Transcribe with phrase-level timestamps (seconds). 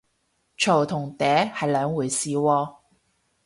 [0.57, 2.75] 嘈同嗲係兩回事喎